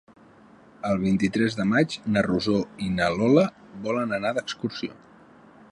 [0.91, 2.57] El vint-i-tres de maig na Rosó
[2.87, 3.47] i na Lola
[3.89, 4.99] volen anar d'excursió.